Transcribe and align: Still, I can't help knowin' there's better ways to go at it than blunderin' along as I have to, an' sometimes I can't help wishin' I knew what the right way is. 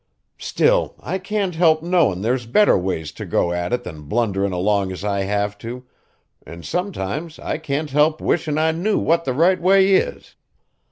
Still, 0.39 0.95
I 0.99 1.19
can't 1.19 1.53
help 1.53 1.83
knowin' 1.83 2.23
there's 2.23 2.47
better 2.47 2.75
ways 2.75 3.11
to 3.11 3.23
go 3.23 3.51
at 3.51 3.71
it 3.71 3.83
than 3.83 4.09
blunderin' 4.09 4.51
along 4.51 4.91
as 4.91 5.03
I 5.05 5.25
have 5.25 5.59
to, 5.59 5.85
an' 6.43 6.63
sometimes 6.63 7.37
I 7.37 7.59
can't 7.59 7.91
help 7.91 8.19
wishin' 8.19 8.57
I 8.57 8.71
knew 8.71 8.97
what 8.97 9.25
the 9.25 9.33
right 9.33 9.61
way 9.61 9.93
is. 9.93 10.33